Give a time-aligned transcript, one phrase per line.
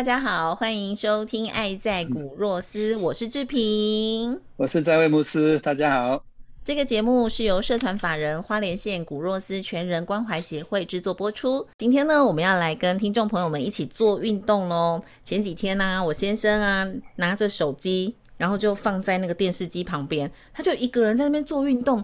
[0.00, 5.58] 大家好，欢迎收听《爱在古若斯》，我是志平，我是在位牧师。
[5.58, 6.24] 大家好，
[6.64, 11.66] 这个节目是由社团法人花莲县古若斯全人关怀协会制作播出。
[11.76, 15.02] 今天呢，我们要来跟听众朋友们一起做运动喽。
[15.22, 22.02] 前几天呢，我先生啊拿着手机，然后就放在那个电视机旁边，他就一个人在那边做运动，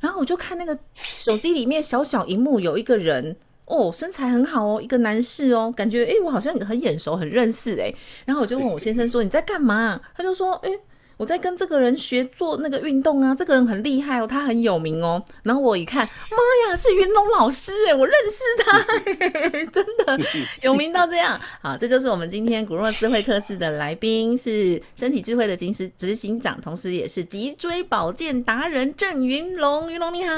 [0.00, 0.78] 然后我就看那个
[1.14, 3.38] 手机里面小小荧幕有一个人。
[3.68, 7.92] 哦，身材很好哦，一个男士哦，感觉哎，我好像很眼熟，很认识哎。
[8.24, 10.70] 然后我就问我先生说：“你在干嘛？”他就说：“哎，
[11.16, 18.84] 我在跟这个人学做那个运动啊，这个人很厉害哦，他很有名哦。”然后我一看，妈呀，是云龙老师哎，我认识他，
[19.72, 20.18] 真的
[20.62, 21.38] 有名到这样。
[21.60, 29.90] 好，这就是我们今天古若智慧课室的来宾，是身体智慧的金师执行长，同时也是脊椎保健达人郑云龙。
[29.90, 30.34] 云龙你好，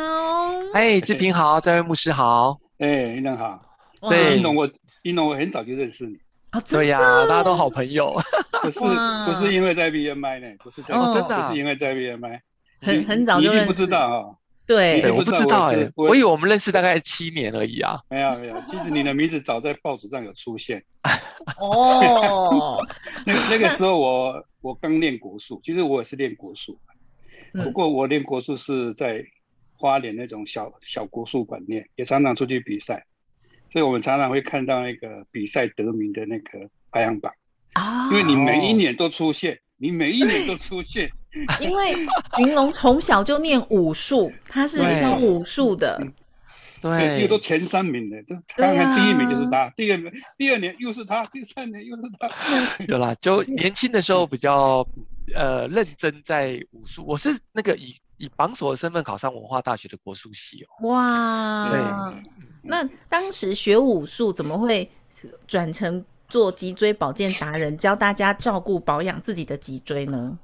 [0.75, 2.59] 哎，志平好，这位牧师好。
[2.81, 3.61] 哎，英龙好。
[4.09, 4.69] 对，英龙我
[5.03, 6.17] 英龙我很早就认识你
[6.49, 8.19] 啊，对呀，大家都好朋友。
[8.63, 12.41] 不是不是因为在 BMI 呢，不是在真的，不是因为在 BMI，
[12.81, 13.67] 很很早就认识。
[13.67, 14.35] 不知道啊？
[14.67, 18.01] 对，我不知道哎，我以为我们认识大概七年而已啊。
[18.09, 20.83] 没有没有，其实你的名字早在报纸上有出现。
[21.59, 22.83] 哦，
[23.27, 26.79] 那那个时候我我刚练国术，其实我也是练国术，
[27.63, 29.23] 不过我练国术是在。
[29.81, 33.07] 花莲那种小小国术馆练，也常常出去比赛，
[33.73, 37.33] 所以我们常常会看到那个比赛得名的那个排行榜
[37.73, 38.11] 啊。
[38.11, 41.11] 因为你每一年都出现，你每一年都出现。
[41.63, 41.95] 因为
[42.41, 45.99] 云龙从小就练武术，他是教武术的，
[46.83, 52.29] 对，又都前三名的，都刚刚第一名就是他，第二名第二年又是他，第三年又是他。
[52.87, 54.87] 有啦，就年轻的时候比较
[55.35, 57.95] 呃认真在武术，我是那个以。
[58.21, 60.89] 以榜首的身份考上文化大学的国术系哦。
[60.89, 61.81] 哇，对，
[62.63, 64.89] 那当时学武术怎么会
[65.47, 70.39] 转成做脊椎保健达人，教大家照顾保养自己的脊椎呢？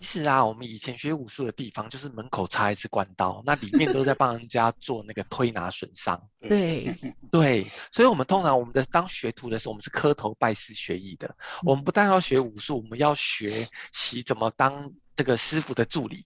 [0.00, 6.22] 其实啊，我们以前学武术的地方就是门口插一支关刀，那里面都在帮人家做那个推拿损伤。
[6.40, 6.96] 对
[7.32, 11.34] 对，所以我们通常我们的当学徒的时候，我们是磕头拜师学艺的。
[11.64, 16.24] 我们不但要学武术，我们要学习怎么当这个师傅的助理。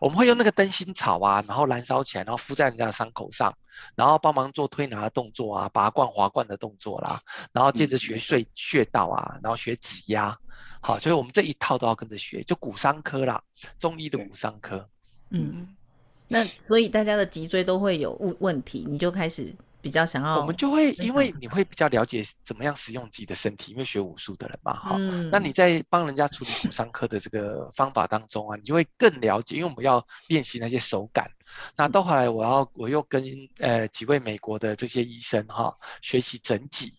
[0.00, 3.56] 我们会用那个灯芯草啊，然后燃烧起来，然后敷在人家的伤口上，
[3.94, 7.20] 然后帮忙做推拿的动作啊，拔罐滑罐的动作啦，
[7.52, 10.36] 然后接着学穴穴道啊，然后学指压，
[10.80, 13.42] 好，所以我们这一套都要跟着学，就骨伤科啦，
[13.78, 14.88] 中医的骨伤科。
[15.30, 15.74] 嗯，
[16.28, 19.54] 那所以大家的脊椎都会有问问题，你就开始。
[19.86, 24.96] 比较想要，我们就会因为你会比较了解怎么样使用自己的身体，因为学武术的人嘛，哈。
[25.30, 31.30] 那你在帮人家处理骨伤科的这个方法当中啊，你就会更了解，因为我们要练习那些手感。
[31.76, 33.22] 那到后来，我要我又跟
[33.60, 36.92] 呃几位美国的这些医生哈学习整脊，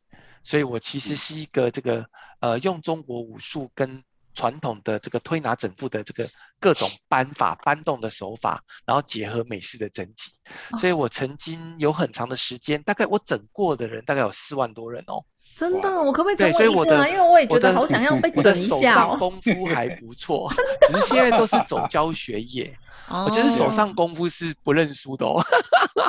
[0.46, 2.06] 所以我其实是一个这个
[2.40, 4.02] 呃用中国武术跟
[4.38, 6.30] 传统的这个推拿整复的这个。
[6.60, 10.32] 各种搬法、搬动的手法，然后结合美式的整脊，
[10.80, 15.24] 所以我曾经有很长的时间，大概我整过的人大概有四万多人哦。
[15.56, 17.08] 真的，我可不可以整一个啊？
[17.08, 19.16] 因为我也觉得好想要被整一下哦。
[19.20, 20.52] 功夫还不错，
[20.90, 22.76] 只是现在都是走教学业。
[23.08, 25.40] 我觉得手上功夫是不认输的哦。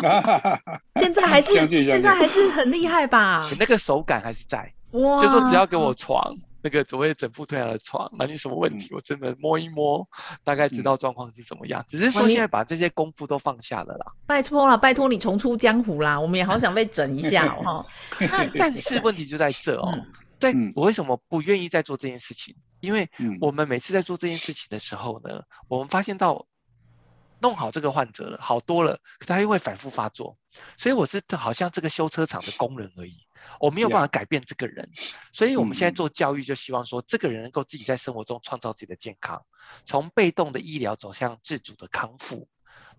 [0.99, 3.51] 现在还是现在还是很厉害吧？
[3.61, 6.35] 那个手感还是在，就说只要给我床。
[6.63, 8.93] 那个所谓整副推拿的床，那你什么问题？
[8.93, 10.07] 我真的摸一摸，
[10.45, 11.85] 大概知道状况是怎么样。
[11.89, 14.13] 只是说现在把这些功夫都放下了啦。
[14.27, 16.19] 拜托了，拜托你重出江湖啦！
[16.19, 17.87] 我们也好想被整一下哦。
[18.19, 19.97] 那但是问题就在这哦，
[20.39, 22.57] 在我为什么不愿意再做这件事情？
[22.81, 23.09] 因为
[23.41, 26.47] 我们每次在做这件事情的时候呢，我们发现到。
[27.41, 30.37] 弄好这个患者了，好多了，可他又会反复发作，
[30.77, 33.17] 所以我是好像这个修车厂的工人而已，
[33.61, 34.91] 我没有办法改变这个人，
[35.33, 39.45] 所以我们现在做教育就希望说，这个人能够自己在生活中创造自己的健康，
[39.85, 42.49] 从被动的医疗走向自主的康复。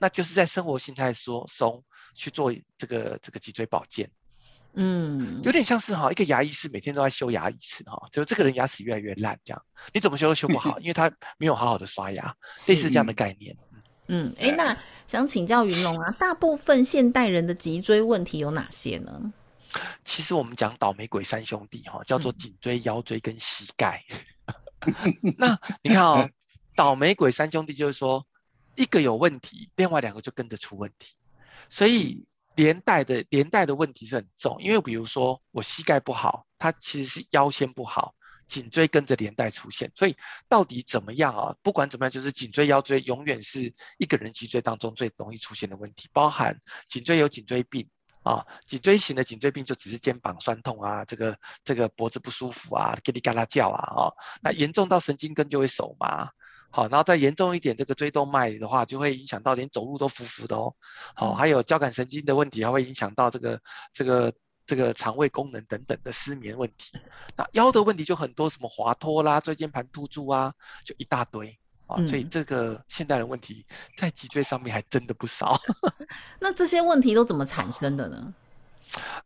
[0.01, 1.83] 那就是在生活心态说松
[2.15, 4.09] 去做这个这个脊椎保健。
[4.74, 9.62] 嗯，有点像是哈，一个牙医是每天都在修牙一次哈，就这个人牙齿越来越烂这样，
[9.94, 12.33] 你怎么修都修不好， 因为他没有好好的刷牙，
[12.68, 13.57] 类似这样的概念。
[13.69, 13.69] 嗯，
[14.39, 14.77] 哎，那
[15.07, 19.33] 想请教云龙啊， 大部分现代人的脊椎问题有哪些呢？
[20.03, 24.03] 其实我们讲倒霉鬼三兄弟哈，叫做颈椎、腰椎跟膝盖。
[25.38, 26.29] 那你看哦，
[26.75, 28.25] 倒霉鬼三兄弟就是说，
[28.75, 31.15] 一个有问题，另外两个就跟着出问题，
[31.69, 32.25] 所以。
[32.56, 38.15] 连带的连带的问题是很重，因为比如说我膝盖不好，它其实是腰先不好，
[38.50, 40.18] 颈椎跟着连带出现，所以
[40.50, 41.56] 到底怎么样啊？
[41.62, 46.60] 不管怎么样，就是颈椎腰椎永远是一个人脊椎当中最容易出现的问题，包含
[46.90, 47.88] 颈椎有颈椎病
[48.24, 56.31] 啊，颈椎型的颈椎病就只是肩膀酸痛啊，这个这个脖子不舒服啊，叽里嘎啦叫啊，哦，那严重到神经根就会手麻。
[56.72, 60.75] 好，然后再严重一点，这个椎动脉的话，就会影响到连走路都浮浮的哦。
[61.16, 63.60] 好，还有交感神经的问题，还会影响到这个
[63.92, 64.31] 这个
[64.69, 66.95] 这个肠胃功能等等的失眠问题。
[67.36, 70.54] 那腰的问题就很多，什么滑脱啦、椎间盘突出啊，
[70.86, 71.57] 就一大堆
[71.88, 71.98] 啊。
[72.06, 73.66] 所以这个现代人问题
[73.98, 75.60] 在脊椎上面还真的不少。
[76.39, 78.31] 那这些问题都怎么产生的呢？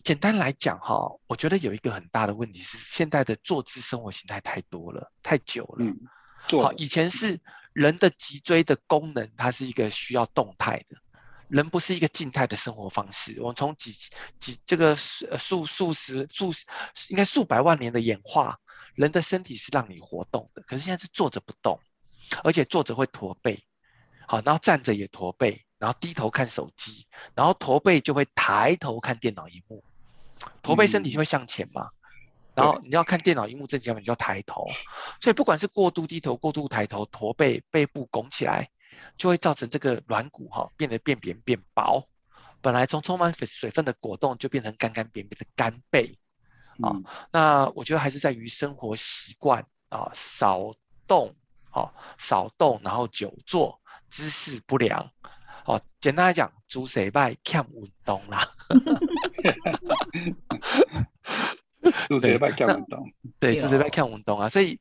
[0.01, 5.85] 简单来讲哈，我觉得有一个很大的问题是，现在的坐姿生活形态太多了，太久了。
[6.61, 7.37] 好，以前是
[7.73, 10.97] 人的脊椎的功能，它是一个需要动态的，
[11.53, 13.39] 人不是一个静态的生活方式。
[13.39, 13.91] 我们从几
[14.39, 16.51] 几这个数数十数
[17.09, 18.57] 应该数百万年的演化，
[18.95, 21.79] 人的身体是让你活动的，可是现在是坐着不动，
[22.43, 23.63] 而且坐着会驼背，
[24.27, 27.05] 好，然后站着也驼背，然后低头看手机，
[27.35, 29.83] 然后驼背就会抬头看电脑荧幕，
[30.63, 31.91] 驼背身体就会向前嘛。
[32.55, 34.67] 然后你要看电脑荧幕正前方，你就要抬头，
[35.21, 38.69] 所以不管是过度低头、过度抬头、驼背、背部拱起来，
[39.17, 42.07] 就会造成这个软骨哈变得变扁变薄，
[42.61, 46.17] 本来从充满水水分的果冻就变成干干扁扁的干贝
[46.81, 46.95] 啊。
[47.31, 50.73] 那我觉得还是在于生活习惯啊，少
[51.07, 51.35] 动
[51.71, 53.79] 啊，少动，然后久坐，
[54.09, 55.11] 姿势不良。
[55.65, 58.43] 哦，简单来讲，足谁拜看运动啦。
[62.09, 64.79] 做这边看运动，对，做这边看运动啊，所以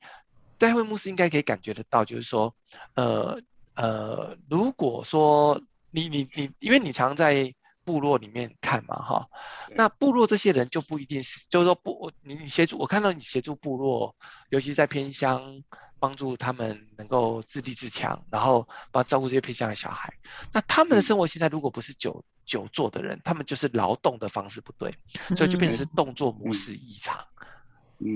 [0.58, 2.54] 在会牧师应该可以感觉得到，就是说，
[2.94, 3.40] 呃
[3.74, 5.60] 呃，如果说
[5.90, 7.54] 你你你，因为你常在
[7.84, 9.28] 部落里面看嘛，哈，
[9.76, 14.14] 那部落这些人就不一定是，就是说不，你你协助我看到你协助部落，
[14.50, 15.62] 尤其在偏乡。
[16.02, 20.12] 帮助他们能够自立自强，然后帮照顾这些偏乡的小孩。
[20.52, 24.98] 那他们的生活现在如果不是久久坐的人，他们就是劳动的方式不对，
[25.36, 27.24] 所以就变成是动作模式异常。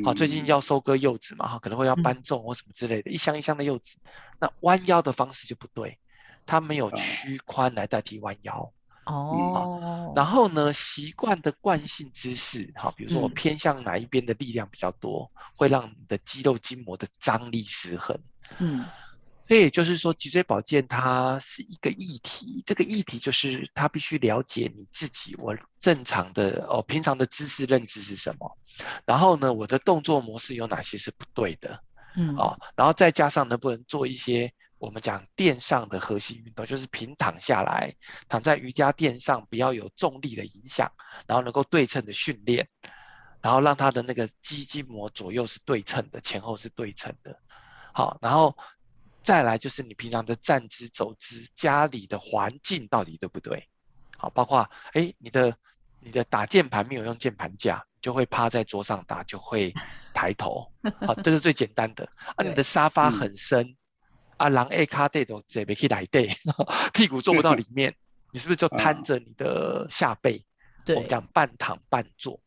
[0.04, 3.98] 好，最近要收割柚子嘛，哈，可能会要搬重或什么之类的，一箱一箱的柚子，
[4.40, 5.98] 那弯腰的方式就不对，
[6.46, 8.72] 它没有屈髋来代替弯腰。
[9.06, 18.18] 哦，然后呢，习惯的惯性姿势，哈，比如说我偏向哪一边的力量比较多，会让你的肌肉筋膜的张力失衡。
[18.58, 18.84] 嗯，
[19.48, 28.58] 所以也就是说，脊椎保健它是一个议题，这个议题就是它必须了解你自己，我正常的哦，平常的知识认知是什么，
[29.04, 31.80] 然后呢，我的动作模式有哪些是不对的，
[32.16, 34.52] 嗯，哦，然后再加上能不能做一些。
[34.78, 37.94] 我们讲垫上的核心运动，就是平躺下来，
[38.28, 40.92] 躺在瑜伽垫上，不要有重力的影响，
[41.26, 42.68] 然后能够对称的训练，
[43.40, 47.40] 然后让他的那个肌筋膜左右是对称的，前后是对称的。
[47.94, 48.54] 好，然后
[49.26, 53.68] 再来就是你平常的站姿、走姿，家里的环境到底对不对？
[54.16, 55.52] 好，包括哎，你的
[55.98, 59.74] 你的打键盘没有用键盘架，就会趴在桌上打，就会
[60.14, 60.70] 抬头。
[61.04, 62.08] 好，这是最简单的。
[62.36, 63.76] 啊， 你的沙发很深。
[64.36, 66.22] 啊，狼 A 卡带都这边可以来带，
[66.94, 67.96] 屁股坐不到里面，
[68.30, 70.44] 你是不是就瘫着你的下背？
[70.88, 72.38] 我们讲半躺半坐，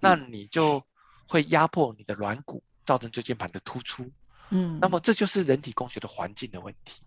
[0.00, 0.84] 那你就
[1.28, 4.10] 会压迫你的软骨，造成椎间盘的突出。
[4.50, 7.02] 嗯，那么这就是人体工学的环境的问题。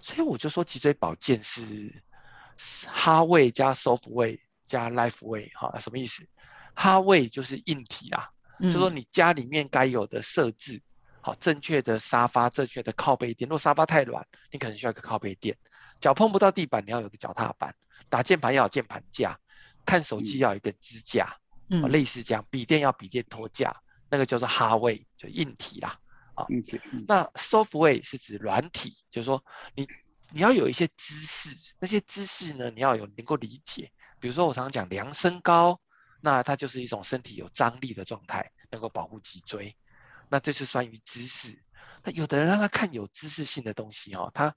[0.00, 2.02] 所以我就说脊椎保健是
[2.86, 6.26] 哈位加 soft 位加 life 位，哈，什么意思？
[6.74, 10.82] 哈位就是硬体啊，就说你家里面该有的设置。
[11.22, 13.46] 好，正确的沙发，正确的靠背垫。
[13.46, 15.54] 如果沙发太软，你可能需要一个靠背垫。
[16.00, 17.74] 脚碰不到地板，你要有个脚踏板。
[18.08, 19.38] 打键盘要有键盘架，
[19.84, 21.36] 看手机要有一个支架，
[21.68, 22.46] 嗯，类似这样。
[22.48, 23.76] 笔电要笔电托架，
[24.08, 25.98] 那个叫做哈位，就硬体啦。
[26.40, 26.46] 啊，
[27.06, 29.44] 那 soft way 是指软体，就是说
[29.74, 29.86] 你
[30.32, 33.92] 你要有一些姿势，那些姿势呢，你要有能够理解。
[34.20, 35.80] 比如说我常常讲量身高，
[36.20, 39.76] 那它就是一种身体有张力的状态，能够保护脊椎。
[40.28, 41.62] 那这是关于知识。
[42.04, 44.54] 那有的人让他看有知识性的东西哦，他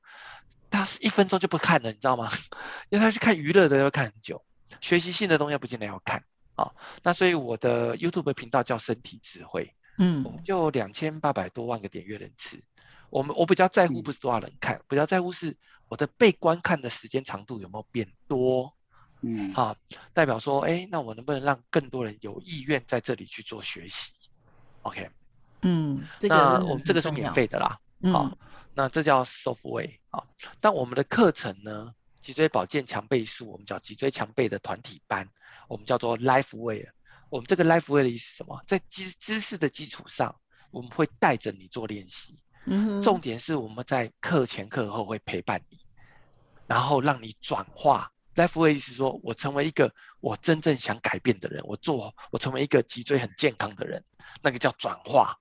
[0.69, 2.29] 他是一分钟就不看了，你知道吗？
[2.89, 4.45] 因为他去看娱乐的要看很久，
[4.81, 6.23] 学习性的东西不见得要看
[6.55, 6.71] 啊。
[7.03, 12.61] 那所以我的 YouTube 频道叫身体智慧，嗯，我们就两千八百多万个点阅人次。
[13.09, 15.55] 我们我比较在乎不是多少人看，比较在乎是
[15.87, 18.73] 我的被观看的时间长度有没有变多，
[19.21, 19.75] 嗯，好，
[20.13, 24.11] 代表说，哎，那我能不能让更多人有意愿在这里去做学习
[24.81, 25.11] ？OK，
[25.61, 27.79] 嗯，那我们这个是免费的啦，
[28.11, 28.35] 好，
[28.73, 30.23] 那这叫 software 啊。
[30.59, 35.29] 但我们的课程呢，脊椎保健强倍数，我们叫脊椎强倍的团体班，
[35.67, 36.89] 我们叫做 lifeway。
[37.33, 38.61] 我们这个 lifeway 的意思是什么？
[38.67, 42.37] 在知知识的基础上，我们会带着你做练习。
[42.65, 45.79] 嗯，重点是我们在课前课后会陪伴你，
[46.67, 48.11] 然后让你转化。
[48.35, 54.05] Life Way 是说，我成为一个我真正想改变的人，我做，我成为一个脊椎很健康的人，
[54.43, 55.39] 那个叫转化。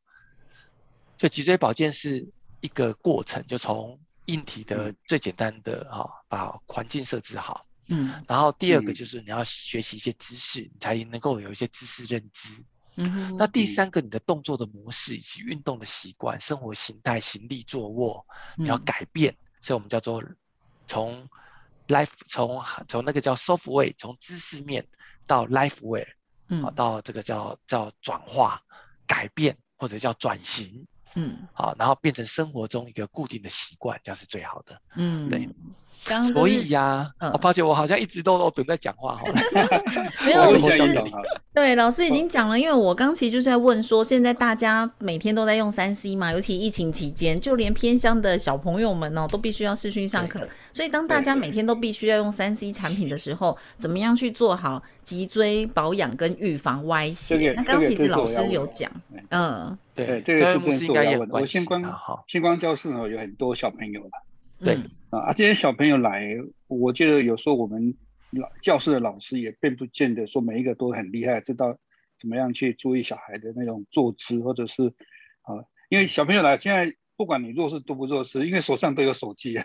[1.19, 2.27] 所以脊椎保健是
[2.63, 12.65] 一个过程，就从硬体的最简单的哈，把环境设置好，嗯，然后第二个就是你要学习一些知识，你才能够有一些知识认知。
[12.97, 20.23] 嗯，那第三个，你的动作的模式以及运动的习惯、生活形态、行立坐卧，你要改变，所以我们叫做
[20.87, 21.27] 从
[21.89, 24.87] life 从从那个叫 software 从知识面
[25.27, 26.07] 到 lifeware，
[26.49, 28.63] 嗯，到这个叫叫转化、
[29.07, 35.49] 改变或者叫转型，嗯，好，然后变成生活中一个固定的习惯，这样是最好的，嗯，对。
[36.33, 39.25] 所以呀，我发现我好像一直都都等在讲话哈。
[40.27, 40.53] 没有，
[41.55, 42.59] 对，老师已经讲了。
[42.59, 50.41] 因为我刚其实就在问说，现在大家每天都在用三 C 嘛，尤其疫情期间，就连偏乡的小朋友们哦，都必须要视讯上课。
[50.73, 57.53] 所以当大家每天都必须要用三 C 产品的时候，怎么样去做好脊椎保养跟预防歪斜？
[57.57, 58.91] 那刚其实老师有讲，
[59.31, 61.83] 嗯，对，这个是应该也我星光
[62.27, 64.11] 星光教室呢有很多小朋友了。
[64.65, 64.77] 对
[65.11, 66.37] 啊，这些小朋友来，
[66.69, 67.95] 我觉得有时候我们
[68.31, 71.77] 老教室的老师也并不见得说每一个都很厉害，知道
[72.19, 74.85] 怎么样去注意小孩的那种坐姿，或者是
[75.43, 79.65] 啊，因为小朋友来，现在不管你弱势多不弱势，因为手上都有手机啊。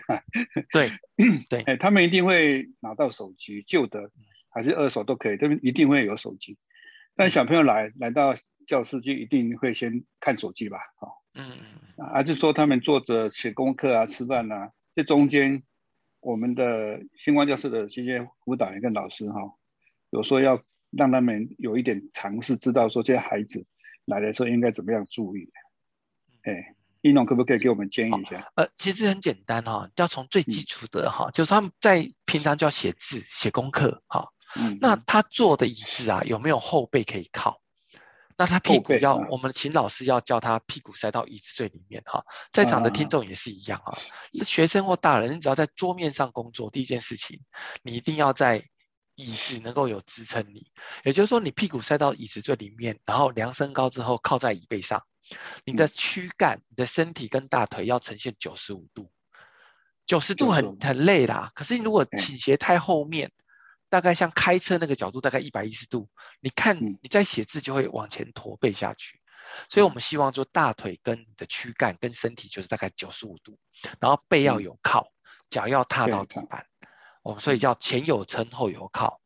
[0.72, 0.90] 对
[1.48, 4.10] 对，哎，他们一定会拿到手机，旧的
[4.50, 6.58] 还是二手都可以，他们一定会有手机。
[7.16, 8.34] 但小朋友来来到
[8.66, 10.78] 教室就一定会先看手机吧？
[11.00, 11.46] 哦，嗯
[11.96, 14.70] 嗯，还是说他们坐着写功课啊、吃饭啊？
[14.98, 15.62] 这中间，
[16.18, 19.38] 我们的星光教室的这些辅导员跟老师哈，
[20.10, 23.64] 有说要让他们有一点尝试，知道说这些孩子
[24.06, 25.52] 来的时候应该怎么样注意。
[26.42, 28.50] 哎，一农可不可以给我们建议一下？
[28.56, 34.32] 呃，其实很简单哈，要从最基础的哈，就是他们在平常就要写字、写功课哈。
[34.56, 34.78] 嗯。
[34.80, 37.60] 那他坐的椅子啊，有没有后背可以靠？
[38.40, 42.24] 那他屁股要，我们请老师要叫他屁股塞到椅子最里面哈。
[42.52, 43.98] 在场的听众也是一样啊，
[44.44, 47.40] 学生或大人，你只要在桌面上工作，第一件事情，
[47.82, 48.62] 你一定要在
[49.16, 50.70] 椅子能够有支撑你，
[51.02, 55.02] 也就是说，你屁股塞到椅子最里面，然后量身高之后靠在椅背上，
[55.64, 59.10] 你的躯干、你的身体跟大腿要呈现九十五度，
[60.06, 61.50] 九十度很很累啦。
[61.56, 63.32] 可是你如果倾斜太后面。
[63.88, 66.08] 大概像开车那个角度，大概一百一十度。
[66.40, 69.20] 你看你在写字就会往前驼背下去，
[69.68, 73.58] 所以我们希望做大腿跟你的躯干跟身体就是大概九十五度，
[74.00, 75.12] 然后背要有靠，
[75.50, 76.66] 脚要踏到地板，
[77.22, 79.20] 哦，所以叫前有撑后有靠。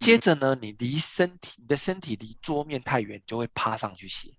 [0.00, 4.34] 接着呢，你离身体你的身体离桌面太远，就会趴上去写，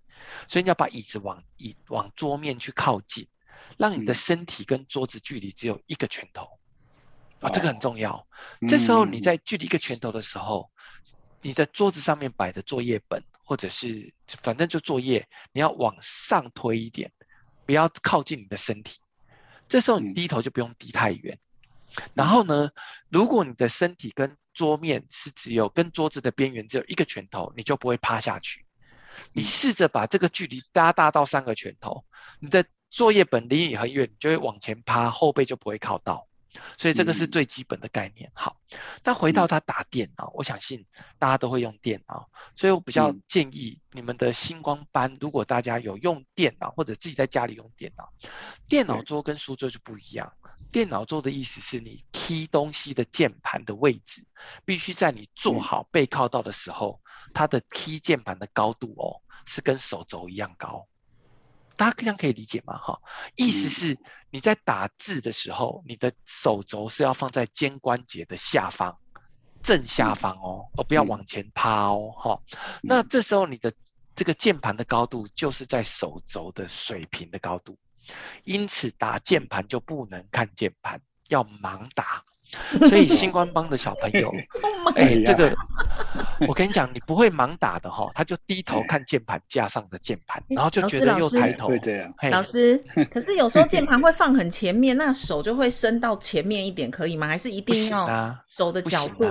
[0.46, 3.28] 所以你要把椅子往椅往桌面去靠近，
[3.78, 6.60] 让你的身体跟桌子距离只有一个拳头。
[7.44, 8.26] 啊，这个很重要。
[8.66, 10.70] 这时候你在距离一个拳头的时候，
[11.42, 17.12] 你的桌子上面摆的作业本，或者是反正就作业，你要往上推一点，
[17.66, 18.98] 不要靠近你的身体。
[19.68, 21.38] 这时候你低头就不用低太远。
[22.14, 22.70] 然后呢，
[23.10, 28.64] 如果你的身体跟桌面是只有跟桌子的边缘只有一个拳头，你就不会趴下去。
[29.34, 32.06] 你试着把这个距离加大到三个拳头，
[32.40, 36.26] 你的作业本离你很远，你就会往前趴，后背就不会靠到。
[36.76, 38.30] 所以这个是最基本的概念。
[38.34, 38.56] 好，
[39.02, 40.86] 那回到他打电脑，我相信
[41.18, 48.12] 大家都会用电脑，所以我比较建议你们的星光班，如果大家有用电脑或者自己在家里用电脑，
[48.68, 50.32] 电脑桌跟书桌就不一样。
[50.70, 54.24] 电脑桌的意思是你 key 东西的键盘的位置，
[54.64, 57.00] 必须在你坐好背靠到的时候，
[57.32, 60.86] 它的 key 键盘的高度哦，是跟手肘一样高。
[61.76, 62.78] 大家这样可以理解吗？
[62.78, 63.00] 哈，
[63.36, 63.98] 意思是
[64.30, 68.96] 你在打字的时候，你的手肘是要放在肩关节的下方，
[69.62, 72.40] 正下方哦，而不要往前趴哦，哈。
[72.82, 73.72] 那这时候你的
[74.14, 77.78] 这个键盘的高度就是在手肘的水平的高度，
[78.44, 82.24] 因此打键盘就不能看键盘，要盲打。
[82.88, 84.32] 所以星光帮的小朋友，
[84.94, 85.52] 哎，这个
[86.48, 91.70] 我跟你讲，你不会盲打的哈，他就低头看键盘架上的键盘，然后就觉得又抬头。
[92.30, 97.26] 老师， 可是有时候键盘会放很前面，那手就会伸到前面一点，可以吗？
[97.26, 99.24] 还是一定要手的角度？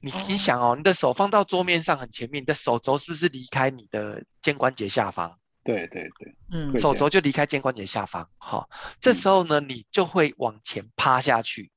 [0.00, 5.34] 你你想哦，你的手放到桌面上很前面，你的手肘是不是离开你的肩关节下方？
[5.64, 8.26] 对对对，嗯，手肘就离开肩关节下方。
[8.38, 11.70] 好，这时候呢，你就会往前趴下去。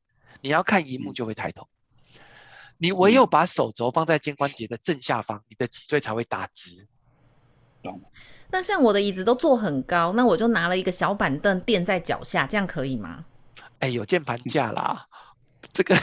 [0.44, 1.68] 你要看荧幕就会抬头，
[2.81, 6.88] 你唯有把手肘放在肩关节的正下方，你的脊椎才会打直。
[7.83, 8.01] 懂？
[8.50, 13.23] 那像我的椅子都坐很高，那我就拿了一个小板凳垫在脚下，这样可以吗？
[13.77, 15.05] 哎，有键盘架啦，
[15.71, 15.95] 这个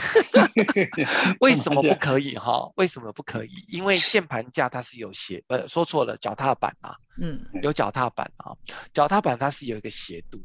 [1.41, 2.71] 为什么不可以哈？
[2.77, 3.65] 为什么不可以？
[3.67, 8.55] 因为键盘架它是有斜，呃，说错了，脚踏板啊，嗯，有脚踏板啊，
[8.93, 10.41] 脚踏板它是有一个斜度。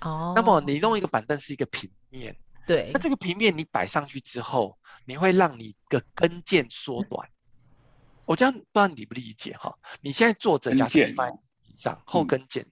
[0.00, 2.36] 哦，那么你弄一个板凳是一个平面。
[2.66, 7.28] 对，那这个平面你摆上去之后，你会让你的跟腱缩短。
[8.26, 9.76] 我这样不知道你不理解哈？
[10.02, 12.64] 你现在坐着，假设你放在地上后跟腱，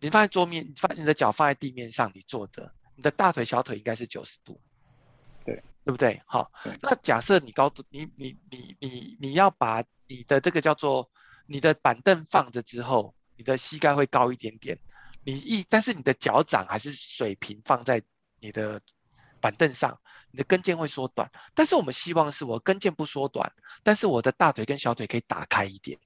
[0.00, 4.58] 你放在桌面，你放你的脚放在地面上，你坐着，你的大腿小腿应该是九十度，
[5.44, 6.22] 对对不对？
[6.24, 11.10] 好，那假设你高度，你你你你你要把你的这个叫做
[11.46, 14.78] 你的板凳放着之后，你的膝盖会高一点点，
[15.24, 18.02] 你一但是你的脚掌还是水平放在
[18.40, 18.80] 你的。
[19.42, 19.98] 板凳上，
[20.30, 25.98] 你的跟腱会缩短，但是我们希望是我跟腱不缩短，但是我的大腿跟小腿可以打开一点。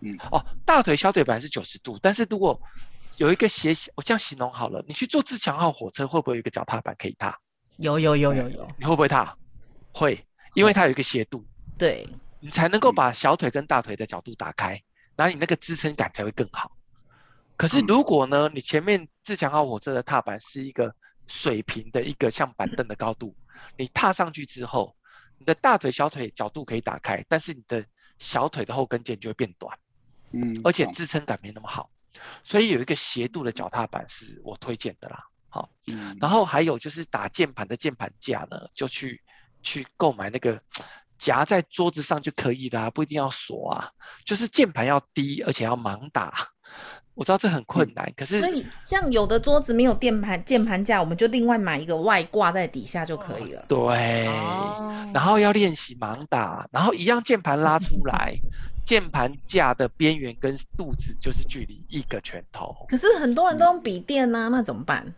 [0.00, 2.58] 嗯，哦，大腿小腿本来是九十度，但是如果
[3.18, 7.38] 有一个斜，我这样形容好了，你去坐自强号火车会不会有一个脚踏板可以踏？
[7.76, 9.36] 有有有有有，你会不会踏？
[9.92, 11.44] 会，因为它有一个斜度，
[11.76, 12.08] 对
[12.40, 14.82] 你才能够把小腿跟大腿的角度打开，
[15.14, 16.72] 然后你那个支撑感才会更好。
[17.58, 20.96] 可是如果呢，你前面自强号火车的踏板是一个。
[21.30, 23.36] 水平的一个像板凳的高度，
[23.78, 24.96] 你踏上去之后，
[25.38, 27.86] 你的大腿、小腿角度可以打开，但是你的
[28.18, 29.78] 小腿的后跟腱就会变短，
[30.32, 31.88] 嗯，而且支撑感没那么好，
[32.42, 35.28] 所以有一个斜度的脚踏板是我推荐的啦。
[35.48, 39.22] 好，嗯，然后还有就是打键盘的键盘架呢，就去
[39.62, 40.60] 去购买那个
[41.16, 43.92] 夹在桌子上就可以的，不一定要锁啊，
[44.24, 46.48] 就是键盘要低，而且要盲打。
[47.14, 53.62] 我知道这很困难，可是所以像有的桌子没有键盘键盘架，我们就另外买一个外挂在底下就可以了。
[53.68, 54.24] 对，
[55.12, 58.34] 然后要练习盲打，然后一样键盘拉出来，
[58.86, 62.74] 键盘架的边缘跟肚子就是距离一个拳头。
[62.88, 65.12] 可是很多人都用笔电啊，那怎么办？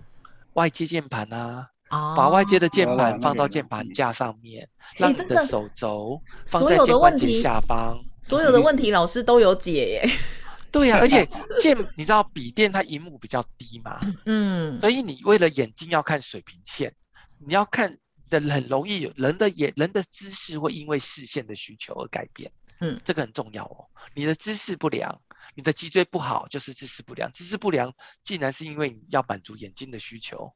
[0.55, 7.97] 外接键盘啊，把外接的键盘放到键盘架上面，让你的手肘放在键盘节下方。
[8.23, 10.11] 所有的问题老师都有解耶。
[10.73, 11.29] 对呀， 而且
[11.61, 16.95] 键 你知道笔电它荧幕比较低嘛， 嗯，所以你为了眼睛要看水平线，
[17.39, 17.99] 你要看
[18.31, 23.87] 的很容易有人的眼人的姿势会因为视线的需求而改变，嗯，这个很重要哦。
[24.15, 25.21] 你的姿势不良，
[25.55, 27.31] 你的脊椎不好，就是姿势不良。
[27.33, 30.55] 姿势不良竟然是因为你要满足眼睛的需求，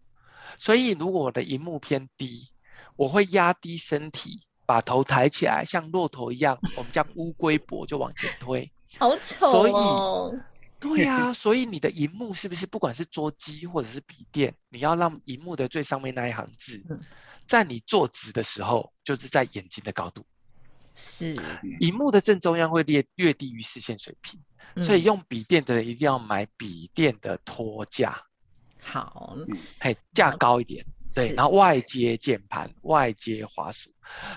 [0.59, 2.51] 所以如果我的荧幕偏低，
[2.97, 8.73] 我会压低身体，把头抬起来，像骆驼一样，我们叫乌龟脖就往前推。
[8.99, 10.41] 好丑哦！
[10.79, 16.83] 对呀，所以你的荧幕是不是不管是桌机或者是笔电，你要让荧幕的最上面那一行字，
[17.47, 20.25] 在你坐直的时候，就是在眼睛的高度。
[20.95, 21.35] 是，
[21.81, 24.39] 荧幕的正中央会略略低于视线水平，
[24.85, 28.23] 所以用笔电的人一定要买笔电的托架。
[28.81, 29.35] 好，
[29.81, 33.91] 嘿，架高一点，对，然后外接键盘，外接滑鼠，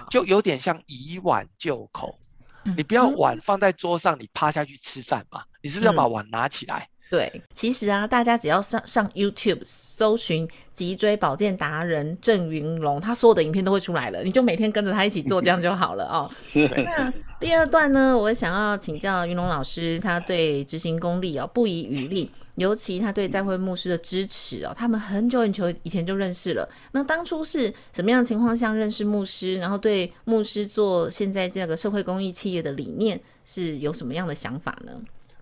[0.09, 2.17] 就有点像以碗就口。
[2.63, 5.43] 你不要碗放在桌上，你趴下去吃饭嘛？
[5.61, 6.89] 你是不是要把碗拿起来？
[7.09, 16.29] 对，其实啊，大家只要上上 YouTube 搜寻脊椎保健达人郑云龙，他所有的影片都会出来了，你就每天跟着他一起做，这样就好了哦。
[16.53, 26.69] 那第二段呢，我想要请教云龙老师，他对执行功力哦不遗余力，尤其他对在会牧师的支持哦，他们很久很久以前就认识了。
[26.91, 29.55] 那当初是什么样的情况下认识牧师？
[29.55, 34.91] 然后对牧师做现在这个社会公益企业的理念是有什么样的想法呢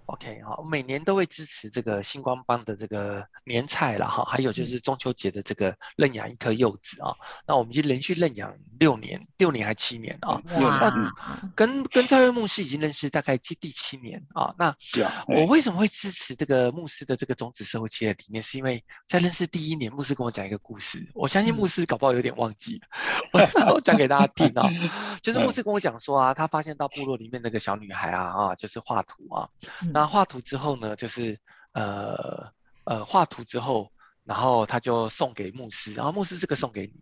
[0.08, 7.14] ？OK，好，每年都会支持这个星光帮的这个年菜了哈，还有就是中秋节的这个认养一颗柚子啊。
[7.46, 10.42] 那我们已经连续认养六年，六年还七年啊。
[10.46, 11.14] 那
[11.56, 14.56] 跟跟赵月牧师已经认识大概第第七年啊。
[14.58, 14.76] 那
[15.28, 18.42] 我为什么会支持这个牧师的这个种子社会企业理念？
[18.42, 22.80] 是因为在认识第一年，牧师跟我讲一个故事，我相信牧师搞不好有点忘记
[23.34, 24.70] 了，我 讲给大家听啊。
[25.22, 29.50] 就是牧师跟我讲说啊，他发现到部落里面那个小女孩啊啊，就是画图啊。
[30.00, 31.40] 那画图之后呢，就是
[31.74, 32.52] 呃
[32.84, 33.92] 呃画图之后，
[34.24, 36.94] 然后他就送给牧师，然后牧师这个送给你。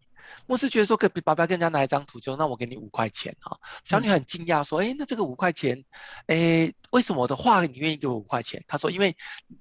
[0.47, 3.58] 牧师觉得说，跟爸爸跟人家拿一张图，就那我给你五块钱啊。
[3.84, 5.84] 小女孩很惊讶说，哎，那这个五块钱，
[6.27, 8.63] 哎，为什么我的画你愿意给我五块钱？
[8.67, 9.15] 他说，因为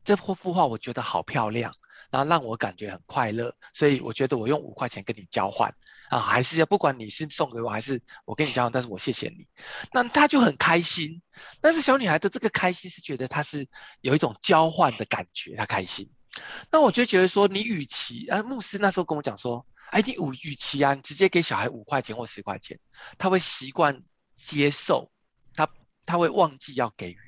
[0.04, 1.74] 这幅画我觉得好漂亮，
[2.10, 5.74] 然后让我感觉很快乐，所以我觉得我用五块钱跟你交换
[6.14, 9.48] 啊，还是要不管你是送给我还是我跟你交换，但是我谢谢你。
[9.92, 11.22] 那他就很开心，
[11.61, 13.66] 但是小女孩的这个开心是觉得她是
[14.00, 16.11] 有一种交换的感觉，她开心。
[16.70, 19.66] 那我就觉得说，你与其啊，牧师那时候跟我讲说。
[19.90, 22.81] 哎，你五与其啊，你直接给小孩五块钱或十块钱，
[23.16, 24.03] 他会习惯
[24.35, 25.12] 接受，
[25.55, 25.68] 他
[26.05, 27.18] 他会忘记要给予。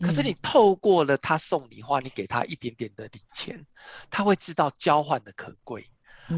[0.00, 3.66] 可是你透过了他送你花，你给他一点点的礼钱，
[4.10, 5.90] 他会知道交换的可贵。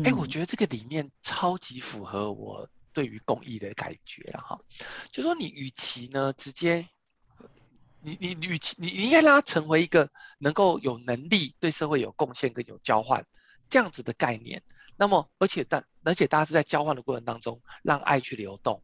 [0.05, 4.41] 哎，我觉得这个理念超级符合我对于公益的感觉啊！
[4.41, 4.61] 哈，
[5.11, 6.89] 就说你与其呢直接，
[8.01, 13.27] 你你与其你你应该让它成为一个能够有能力对社会有贡献跟有交换
[13.69, 14.63] 这样子的概念。
[14.97, 18.83] 那么，而且但而且大家是在交换的过程当中，让爱去流动。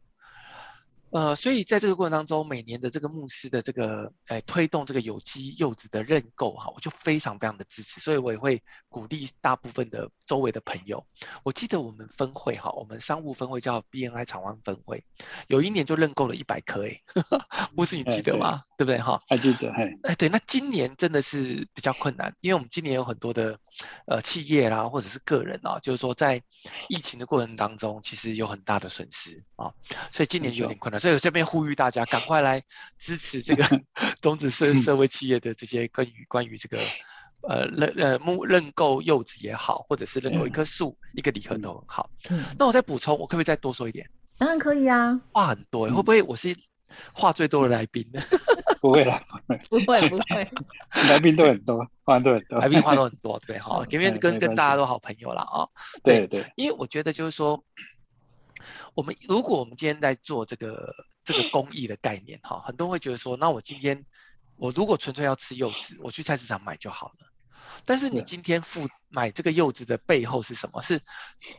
[1.11, 11.05] 呃，所以在这个过程当中，每年的这个牧师的这个，哎，推动这个有机柚子的认购哈，我就非常非常的支持，所以我也会鼓励大部分的周围的朋友。
[11.43, 15.05] 我记得我们分会哈，我们商务分会叫 BNI 长湾分会，
[15.47, 16.99] 有一年就认购了一百颗哎，
[17.73, 18.63] 牧师你记得吗？
[18.77, 19.21] 对不对哈？
[19.29, 23.57] 还记得哎，哎对，那今年真的是比较困难，因为我们今年有很多的
[24.07, 26.43] 呃企业啦，或者是个人啊，就是说在
[26.89, 29.71] 疫情的过程当中，其实有很大的损失啊，
[30.11, 30.96] 所以今年有点困难。
[30.99, 32.63] 所以我这边呼吁大家，赶快来
[32.97, 33.63] 支持这个
[34.21, 36.79] 种子社社会企业的这些关于关于这个
[37.41, 42.09] 呃认呃木认购柚子也好，或者是认购一棵树一个礼盒都很好。
[42.57, 44.09] 那我再补充，我可不可以再多说一点？
[44.37, 46.55] 当然可以啊，话很多，会不会我是
[47.13, 48.21] 话最多的来宾呢？
[48.79, 49.21] 不会啦，
[49.69, 50.47] 不会不会，
[51.09, 55.67] 来宾都很多，话都很多，来宾话都很多，对哈，因为跟跟大家都好朋友了啊。
[56.03, 57.63] 对对，因为我觉得就是说。
[58.97, 60.91] 我们如果我们今天在做这个
[61.23, 64.03] 这个公益的概念哈，很多人会觉得说，那我今天
[64.55, 67.31] 我如果纯粹要吃柚子，我去菜市场买就好了。
[67.85, 70.81] 但是你今天付买这个柚子的背后是什么？
[70.81, 70.99] 是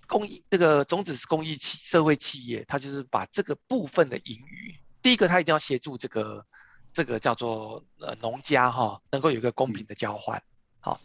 [0.09, 6.45] 公益这个种子是公益企社会企业，它就是把这个部分的盈余，第一个它一定要协助这个
[6.93, 10.43] 这个叫做呃农家哈，能够有一个公平的交换。
[10.81, 11.01] 好，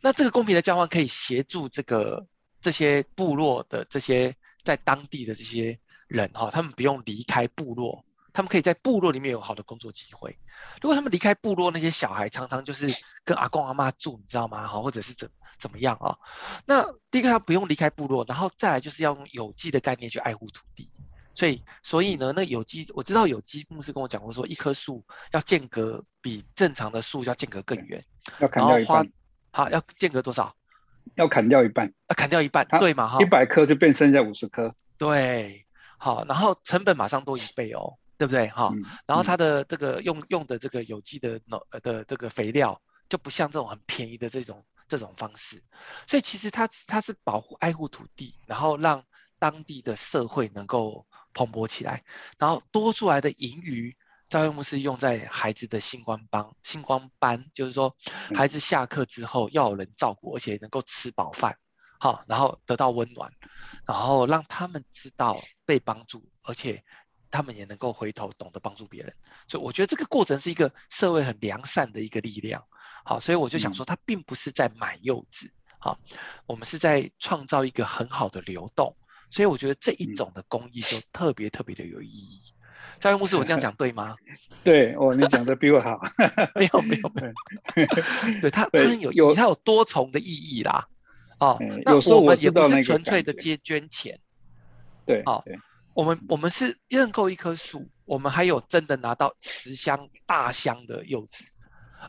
[0.00, 2.26] 那这个公平的交换可以协助这个
[2.60, 4.34] 这些部落的这些。
[4.68, 8.04] 在当地的这些人哈，他们不用离开部落，
[8.34, 10.38] 他们可以在部落里面有好的工作机会。
[10.82, 14.68] 如果他们离开部落，那些小孩常常就是跟阿公阿妈住，你知道吗？
[14.68, 16.18] 哈，或者是怎怎么样啊？
[16.66, 20.90] 那第一个他不用离开部落，然后再来就是要用有机的概念去爱护土地。
[21.34, 28.04] 所以，所以呢，那有机我知道有机牧师跟我讲过，说一棵树要间隔比正常的树要间隔更远，
[28.40, 29.08] 要砍掉一半。
[29.50, 30.54] 好，要间隔多少？
[31.14, 33.18] 要砍掉一半，啊，砍掉一半，对嘛哈？
[33.20, 35.66] 一百颗就变剩下五十颗，对，
[35.98, 38.72] 好，然后成本马上多一倍哦，对不对哈？
[39.06, 45.62] 然后它的这个用用的这个有机的农的这个肥料就不像这种很便宜的这种这种方式，
[46.06, 49.04] 所以其实它它是保护爱护土地，然后让
[49.38, 52.04] 当地的社会能够蓬勃起来，
[52.38, 53.96] 然后多出来的盈余。
[54.28, 57.96] 教育牧师用在孩子的星光帮，星光班就是说，
[58.34, 61.56] 孩子下课之后要有人照顾，而且能够吃饱饭，
[61.98, 63.32] 好，然后得到温暖，
[63.86, 66.84] 然后让他们知道被帮助，而且
[67.30, 69.14] 他们也能够回头懂得帮助别人。
[69.46, 72.64] 所以我觉得这个过程是一个社会很良善的一个力量。
[73.04, 75.98] 好，所以我就想说，他并不是在买柚子，好，
[76.46, 78.94] 我们是在创造一个很好的流动。
[79.30, 82.42] 所以我觉得这一种的公益就特别特别的有意义。
[82.98, 84.16] 教育牧师，我这样讲对吗？
[84.64, 86.00] 对，哦，你讲的比我好。
[86.54, 87.86] 没有，没有，没有。
[88.40, 90.88] 对他，他有有，他有多重的意义啦。
[91.38, 94.18] 哦，那我们也不是纯粹的接捐钱。
[95.06, 95.44] 对，哦，
[95.94, 101.44] 我们我们是认购一棵树，我们还有真的拿到十箱大箱的柚子，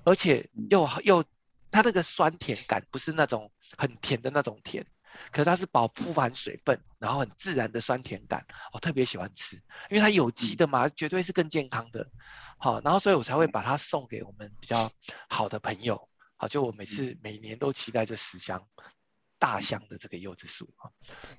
[0.04, 1.24] 而且又又，
[1.72, 4.86] 它那个酸甜感不是那种很甜的那种甜。
[5.32, 9.56] 可是它是饱富含水分，然后很自然的酸甜感，我特别喜欢吃，
[9.90, 12.10] 因为它有机的嘛，绝对是更健康的。
[12.58, 14.92] 好，然后所以我才会把它送给我们比较
[15.30, 16.10] 好的朋友。
[16.38, 18.66] 好，就我每次每年都期待这十箱
[19.38, 20.90] 大箱的这个柚子树啊。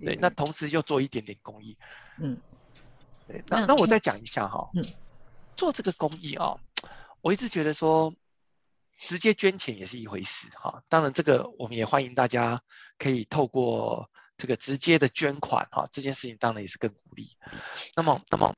[0.04, 1.76] 对，那同时又做一点点公益。
[2.18, 2.40] 嗯，
[3.26, 4.70] 对，那那我再讲一下哈。
[4.74, 4.84] 嗯，
[5.56, 6.56] 做这个公益啊，
[7.20, 8.14] 我一直觉得说。
[9.06, 12.62] 直接捐钱也是一回事哈，当然这个我们也欢迎大家
[12.98, 17.36] 可以透过这个直接的捐款哈，这件事情当然也是更鼓励。
[17.94, 18.54] 那么，那么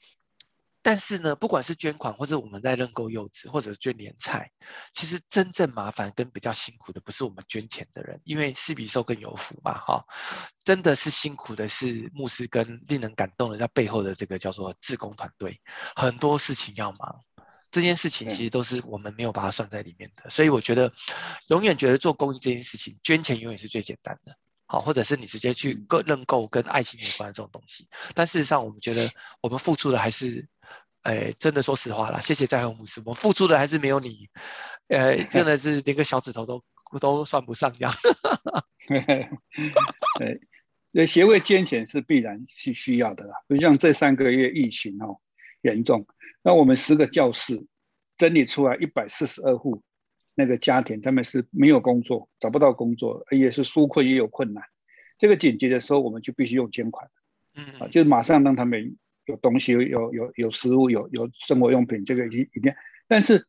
[0.85, 4.50] 但是呢，不管是捐款或者我们在认购柚子或者捐年菜，
[4.92, 10.05] 其实真正麻烦跟比较辛苦的不是我们捐钱的人，因为施比受更有福嘛，哈，
[10.64, 15.61] 真的是辛苦的是牧师跟令人感动的在背后的这个叫做志工团队，
[15.94, 17.20] 很多事情要忙，
[17.73, 20.93] 这件事情其实都是我们没有把它算在里面的，所以我觉得
[21.49, 24.37] 永远觉得做公益这件事情，捐钱永远是最简单的。
[24.67, 29.11] 好，或者是你直接去购认购跟爱情有关的这种东西，但事实上，我们觉得
[29.43, 30.49] 我们付出的还是，
[31.03, 34.31] 哎，真的说实话啦，谢谢在和牧师，我们付出的还是没有你，
[34.89, 36.65] 呃， 真的是连个小指头都
[37.01, 37.93] 都算不上这样。
[40.19, 40.41] 对，
[40.91, 45.21] 那协会捐钱是必然是需要的啦，就像这三个月疫情哦
[45.62, 46.07] 严重，
[46.42, 47.64] 那我们十个教室
[48.18, 49.83] 整理出来一百四十二户。
[50.35, 54.64] 那个家庭他们是没有工作，找不到工作，也是纾困也有困难。
[55.18, 57.07] 这个紧急的时候，我们就必须用捐款，
[57.55, 58.96] 嗯啊，就是马上让他们
[59.27, 59.83] 有东西，有
[60.14, 62.72] 有有食物，有有生活用品，这个一一定。
[63.07, 63.46] 但是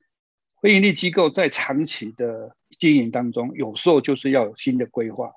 [0.62, 5.32] 非营利机构在长期的经营当中，有时候就是要有新的规划。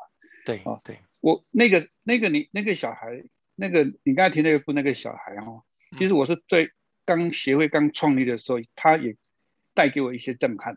[0.45, 3.23] 对啊，对我那个那个你那个小孩，
[3.55, 5.63] 那个你刚才提那个那个小孩哦，
[5.99, 6.71] 其实我是对
[7.05, 9.17] 刚协会刚创立的时候，他也
[9.75, 10.77] 带给我一些震撼。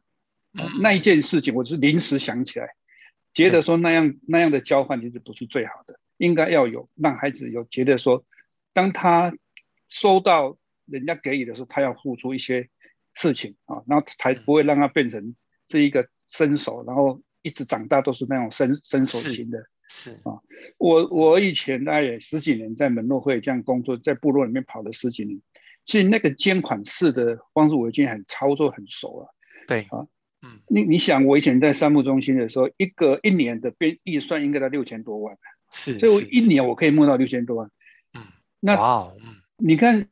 [0.82, 2.70] 那一件事情，我是临时想起来，
[3.34, 8.26] 觉得说那样那样的交换其实不是最好的，应该要有让孩子有觉得说，
[8.74, 9.34] 当他
[9.88, 12.70] 收到人家给予的时候，他要付出一些
[13.14, 15.36] 事情啊，然后才不会让他变成
[15.68, 19.64] 这一个伸手，然后一直长大都是那种伸伸手型的。
[19.90, 20.40] 是啊，
[20.78, 25.42] 我我以前大概也十几年在门诺会这样工作，在部落里面跑了十几年，
[25.86, 29.36] 其实那个捐款式的方式我已经很操作很熟了。
[29.68, 30.08] 对啊。
[30.42, 35.38] 嗯，你你想，我以前在山木中心的时候，一个一年的编预算应该在六千多万，
[35.70, 37.70] 是，所以我一年我可以摸到六千多万。
[38.14, 38.22] 嗯，
[38.62, 40.08] 那嗯，你看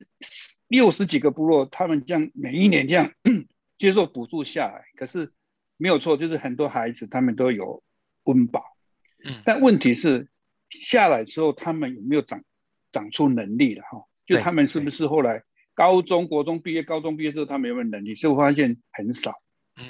[0.68, 3.13] 六十几个部落，他们这样每一年这样
[3.78, 5.32] 接受补助下来，可是
[5.78, 7.82] 没有错，就是很多孩子他们都有
[8.26, 8.77] 温饱。
[9.25, 10.27] 嗯，但问题是
[10.69, 12.43] 下来之后，他们有没有长
[12.91, 13.84] 长出能力了？
[13.84, 18.15] 哈，就他们是不是后来高中国中毕业，高中毕业之后他们有没有能力？
[18.15, 19.41] 是我发现很少。
[19.80, 19.86] 嗯，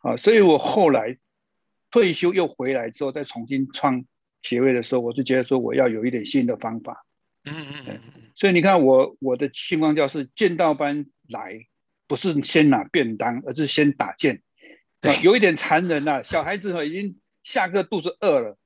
[0.00, 1.18] 啊，所以我后来
[1.90, 4.04] 退休又回来之后，再重新创
[4.42, 7.04] 协会的时候，我就觉得说我要有一点新的方法。
[7.44, 8.22] 嗯嗯嗯嗯。
[8.36, 11.66] 所以你看，我我的星光教是剑道班来，
[12.06, 14.42] 不是先拿便当，而是先打剑。
[15.00, 18.57] 对，有一点残忍呐，小孩子哈已经下课肚子饿了，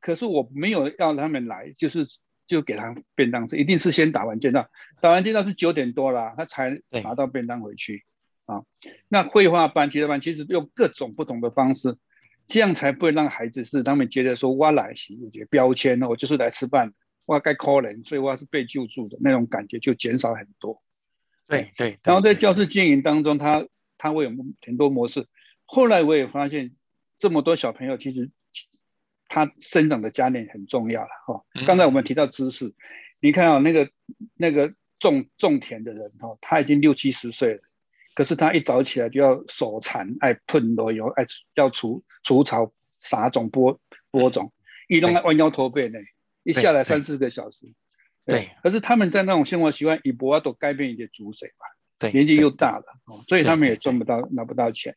[0.00, 2.06] 可是我没有要他们来，就是
[2.46, 4.68] 就给他便当吃，一定是先打完剑道，
[5.00, 8.04] 打完剑道是九点多了，他才拿到便当回去。
[8.46, 8.64] 啊，
[9.08, 11.98] 那绘画班、其他班其实用各种不同的方式，
[12.46, 16.94] 这样才不会让孩子是他们觉得说我来是有些标签呢，我就是来吃饭，
[17.26, 20.82] 我该靠人，所以我是被救助的那种感觉就减少很多。
[21.46, 21.98] 对对。
[22.02, 23.66] 然后在教室经营当中，他
[23.98, 24.30] 他会有
[24.64, 25.26] 很多模式。
[25.66, 26.74] 后来我也发现，
[27.18, 28.30] 这么多小朋友其实
[29.28, 31.44] 他生长的家庭很重要了哈。
[31.66, 32.74] 刚才我们提到知识，
[33.20, 33.90] 你看啊，那个
[34.34, 37.60] 那个种种田的人哈，他已经六七十岁了。
[38.14, 43.78] 可是他一早起来就要手残，爱喷罗油，爱要除除草、撒种、播
[44.10, 44.52] 播种，
[44.88, 46.00] 一弄爱弯腰驼背呢，
[46.42, 47.66] 一下来三四个小时。
[48.26, 48.50] 对。
[48.62, 51.66] 可是他们在那种生活习惯，一不要都改变一点主水吧。
[51.98, 52.10] 对。
[52.10, 54.96] 年纪又大了，哦，所以他们也赚不到，拿不到钱。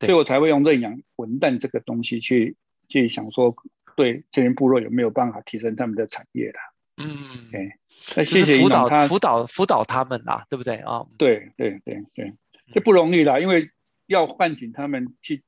[0.00, 2.56] 所以我才会用认养文旦这个东西去
[2.88, 3.54] 去想说，
[3.96, 6.58] 对这些部落有没有办法提升他们的产业的？
[6.96, 7.50] 嗯。
[7.50, 7.72] 对。
[8.16, 11.06] 那谢谢辅导他，辅导辅导他们啦，对不对啊？
[11.16, 12.34] 对对对对。
[12.72, 13.70] 这不容易啦，因为
[14.06, 15.42] 要唤醒他们去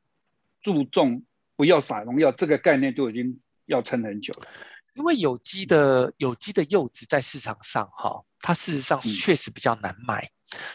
[0.62, 1.25] 注重
[1.57, 4.49] 不要撒农药，这个概念就已经要撑很久了。
[4.94, 10.27] 因为有机的有机的柚子在市场上哈，它事实上确实比较难买。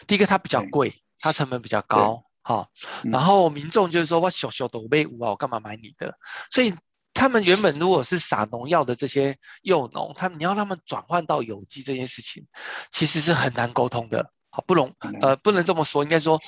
[0.06, 2.68] 第一个它比较贵，它成本比较高哈。
[3.04, 6.18] 然后民众就是说，我小小的被五啊，我干嘛买你的？
[6.50, 6.74] 所以
[7.14, 12.46] 他们原本如果是撒农药的这些幼农，他们你要他们转换到有机这件事情，
[12.90, 14.30] 其实是很难沟通的。
[14.54, 16.38] 好不容呃不能这么说，应该说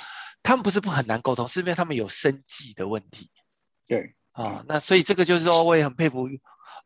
[0.42, 3.30] 他们不是不很难沟通，是因为他们有生计的问题。
[3.86, 6.28] 对啊，那所以这个就是说，我也很佩服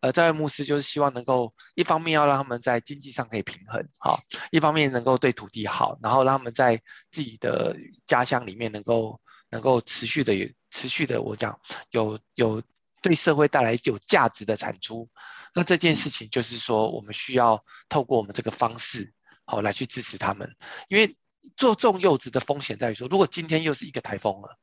[0.01, 4.21] 呃在位牧师，就是希望能够一方面要让他们在经济上可以平衡，好，
[4.51, 9.21] 一方面能够对土地好，然后让他们在自己的家乡里面能够
[9.51, 10.35] 能够持续的
[10.71, 11.59] 持续的我讲
[11.91, 12.63] 有有
[13.01, 15.09] 对社会带来有价值的产出。
[15.55, 19.13] 那这件事情就是说，我们需要透过我们这个方式。
[19.51, 20.55] 好，来去支持他们，
[20.89, 21.17] 因为
[21.57, 24.55] 做种柚子的风险在于说，如果今天又是一个台风了，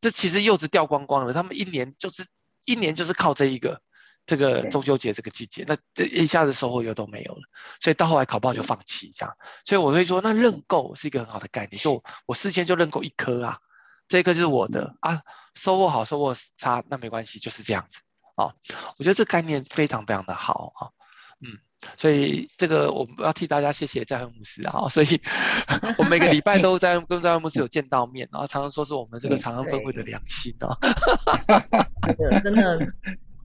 [0.00, 2.24] 这其实柚子掉光光了，他们一年就是
[2.64, 3.82] 一年就是靠这一个，
[4.30, 7.42] 这个中秋节这个季节，那这一下子收获又都没有了，
[7.80, 9.36] 所以到后来考不好就放弃这样。
[9.64, 13.58] 所以我会说，那认购是一个很好的概念，就我事先就认购一颗啊，
[14.06, 15.22] 这颗就是我的啊，
[15.54, 18.02] 收获好收获差那没关系，就是这样子
[18.36, 18.54] 啊。
[18.98, 20.94] 我觉得这概念非常非常的好啊，
[21.40, 21.58] 嗯。
[21.96, 25.18] 所以这个我们要替大家谢谢在会牧师啊，所以
[25.96, 30.76] 我每个礼拜都在跟在会牧师有见到面，然后常常说是我们这个长安分会的良心啊
[32.44, 32.86] 真的。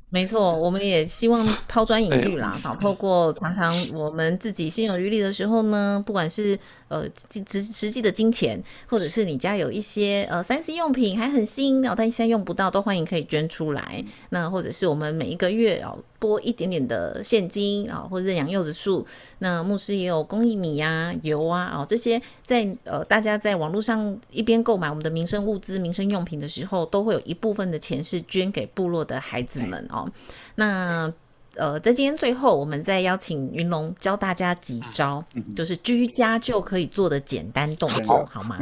[0.10, 2.58] 没错，我们也希望抛砖引玉啦。
[2.64, 7.04] 好，透过常常我们自己心有余力的时候呢，不管是呃
[7.50, 14.02] 实实际的金钱，或者是你家有一些呃三 C 用品还很新哦，但现在用不到，都欢迎可以捐出来。
[14.30, 19.06] 那或者是我们每一个月哦拨一点点的现金啊，或者认养柚子树。
[19.40, 30.12] 那牧师也有公益米呀、油啊哦这些，在呃大家在网络上一边购买我们的民生物资、民生用品的时候，都会有一部分的钱是捐给部落的孩子们哦。
[30.56, 31.12] 那
[31.56, 35.24] 呃，在今天最后，我们再邀请云龙教大家几招，
[35.56, 38.60] 就是居家就可以做的简单动作，好吗？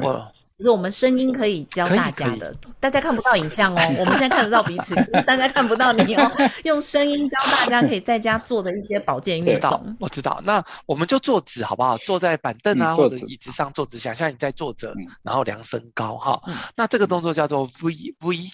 [0.56, 4.94] 就是我们声音可以教大家的，大家看不到影像哦，我们现在看得到彼此，
[5.26, 6.32] 大家看不到你哦。
[6.64, 9.98] 用声音教大家可以在家做的一些保健运动。
[10.00, 11.98] 我知道，那我们就坐直好不好？
[12.06, 14.94] 坐在板凳啊或者椅子上坐直，想象你在坐着，
[15.24, 16.40] 然后量身高哈。
[16.76, 18.52] 那这个动作叫做 V V。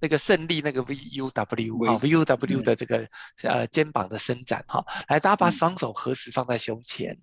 [0.00, 3.08] 那个胜利那个 V U W 啊 V U W 的这个
[3.42, 7.18] 呃肩膀的伸展哈，来大家把双手合十放在胸前，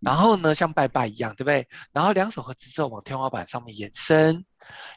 [0.00, 1.68] 然后呢像拜拜一样，对不对？
[1.92, 4.44] 然后两手合十之后往天花板上面延伸，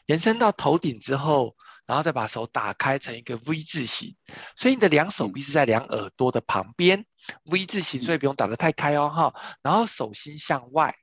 [0.06, 1.56] 延伸到头顶之后，
[1.86, 4.16] 然后再把手打开成一个 V 字形，
[4.56, 7.04] 所以你的两手臂是在两耳朵的旁边
[7.44, 9.34] V 字形，所以不用打得太开哦哈。
[9.62, 10.94] 然后手心向外。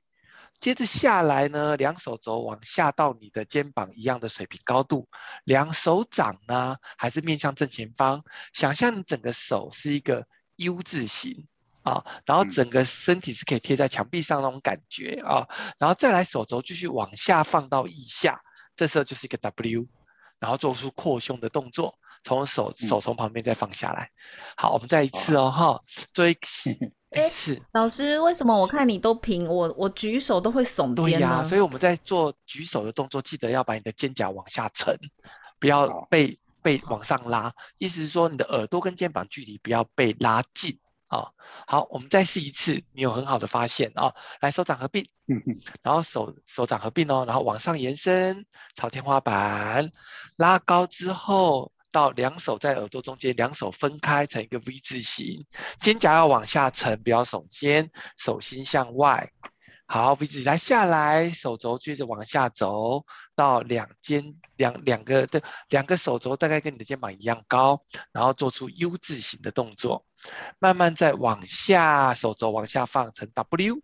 [0.58, 5.08] 接着下来呢，两手肘往下到你的肩膀一样的水平高度，
[5.44, 11.46] 两手掌呢还是面向正前方，想象你整个手是一个 U 字形
[11.82, 15.46] 啊，然后整个身体是可以贴在墙壁上那种感觉啊，
[15.78, 18.40] 然后再来手肘继续往下放到腋下，
[18.74, 19.86] 这时候就是一个 W，
[20.40, 24.10] 然后做出扩胸的动作，从手手从旁边再放下来。
[24.56, 26.40] 好，我们再一次哦哈， 做一个。
[27.16, 31.42] 哎，是老师，为什么我看你都平，我我举手都会耸肩呢？
[31.42, 34.94] 所以我们在做举手的动作，记得要把你的肩胛往下沉，
[35.58, 37.54] 不要被被往上拉。
[37.78, 41.30] 意思是说，你的耳朵跟肩膀距离不要被拉近啊。
[41.66, 44.12] 好，我们再试一次，你有很好的发现啊。
[44.40, 49.90] 来，手掌合并，嗯嗯，然后手手掌合并哦，然后往上延伸，朝天花板
[50.36, 51.72] 拉高之后。
[51.96, 55.46] 到两手在耳朵中间，两手分开成一个 V 字形，
[55.80, 59.30] 肩胛要往下沉，不要耸肩，手心向外。
[59.86, 67.82] 好，V 字来下来，手肘接着往下走到两肩两两个的两个手肘大概跟你的肩膀一样高，
[68.12, 70.04] 然后做出 U 字形的动作，
[70.58, 73.80] 慢慢再往下，手肘往下放成 W，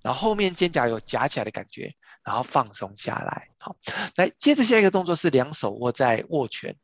[0.00, 1.92] 然后后面肩胛有夹起来的感觉，
[2.22, 3.48] 然后放松下来。
[3.58, 3.74] 好，
[4.14, 6.76] 来接着下一个动作是两手握在握拳。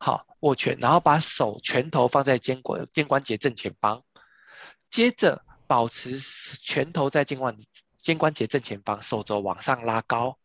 [0.00, 4.04] 好，握拳，然后把手拳头放在肩关肩关节正前方，
[4.88, 7.58] 接着保持拳头在肩关
[7.96, 10.38] 肩关节正前方，手肘往上拉高，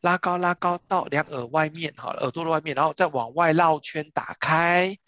[0.00, 4.98] 拉高拉高到两耳外面，好，耳朵的外面，然后再往外绕圈打开，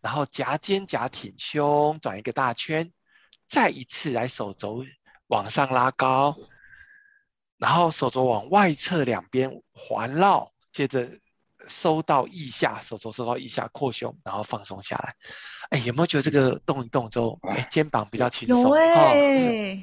[0.00, 2.90] 然后夹肩胛挺胸转一个大圈，
[3.46, 4.86] 再一次来手肘
[5.26, 6.38] 往上拉高，
[7.58, 11.20] 然后手肘往外侧两边环绕，接着。
[11.68, 15.14] 收到腋下，手肘收到腋下，扩胸，然后放松下来。
[15.70, 18.62] 哎，有没有觉得这个动一动之后，哎，肩膀比较轻松？
[18.62, 19.82] 有哎，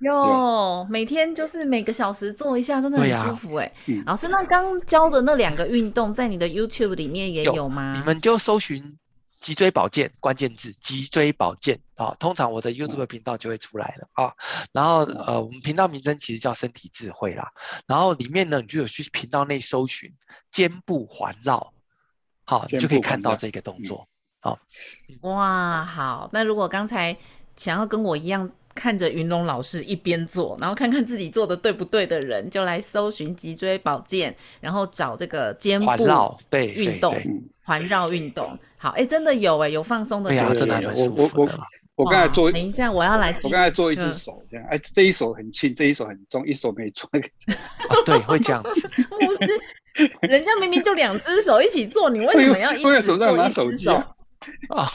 [0.00, 3.72] 有，每天就是每个小时做一下，真的很舒服哎。
[4.06, 7.94] 老师，那刚教的那两个运动，在你的 YouTube 里面也有吗？
[7.98, 8.98] 你们就搜寻。
[9.40, 14.34] 脊椎保健关键字，脊椎保健啊，通常我的 YouTube 频道就会出来了啊。
[14.70, 17.52] 然后呃，我们频道名称其实叫身体智慧啦。
[17.86, 20.14] 然后里面呢，你就有去频道内搜寻
[20.50, 21.72] 肩部环绕，
[22.44, 24.06] 好，你就可以看到这个动作。
[24.40, 24.58] 好，
[25.22, 26.28] 哇，好。
[26.32, 27.16] 那如果刚才
[27.56, 37.14] 想要跟我一样看着云龙老师一边做，然后看看自己做的对不对的人，就来搜寻脊椎保健，然后找这个肩部对运动
[37.62, 38.58] 环绕运动。
[38.76, 40.64] 好，哎，真的有哎，有放松的感觉。
[40.94, 41.48] 我我我
[41.96, 43.36] 我刚才做，等一下我要来。
[43.42, 47.10] 我刚才做一只手这样，哎，这一手很轻，这一手很重，一手没做。
[48.06, 48.88] 对，会这样子。
[48.88, 49.60] 不是，
[50.22, 54.02] 人家明明就两只手一起做，你为什么要一只手做一只手？
[54.70, 54.88] 啊，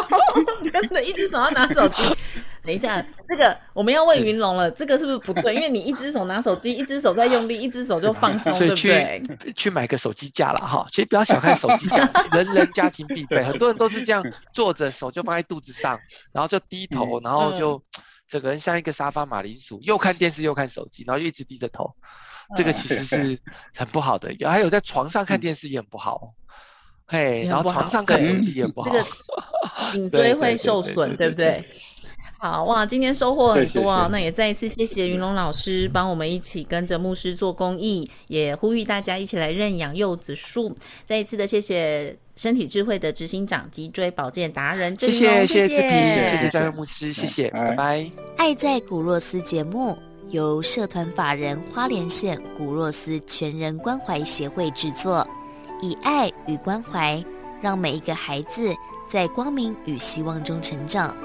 [0.72, 2.02] 真的，一只手要拿手机。
[2.64, 5.54] 等一下，这个我们要问云龙了，这个是不是不对？
[5.54, 9.22] 因为你一只手拿手机，一只手在用力，一只手就放松，对不对？
[9.54, 10.86] 去买个手机架了哈。
[10.90, 14.22] 其实不要小看手机架， 人人家庭必备，很多人都是这样
[14.52, 15.98] 坐着，手就放在肚子上，
[16.32, 17.82] 然后就低头，然后就
[18.26, 21.94] 整个人像一个沙发马铃薯，又看电视又看手机，然后就一直低着头。
[22.56, 23.38] 这个其实是
[23.74, 24.34] 很不好的。
[24.48, 26.32] 还有在床上看电视也很不好，
[27.08, 28.90] 嘿，然后床上看手机也不好，
[29.92, 31.64] 颈椎会受损，对不对？
[32.40, 34.06] 好哇，今天收获很多啊！
[34.12, 40.76] 那也再一次谢谢云龙老师帮我们一起跟着牧师做公益，也呼吁大家一起来认养柚子树。
[41.04, 48.08] 再一次的谢谢身体智慧的执行长脊椎保健达人谢谢谢谢谢谢张位牧师，谢谢，拜拜。
[48.36, 49.98] 爱在古若斯节目
[50.30, 55.26] 由社团法人花莲县古若斯全人关怀协会制作，
[55.80, 57.22] 以爱与关怀
[57.60, 58.74] 让每一个孩子
[59.06, 61.16] 在光明与希望中成长。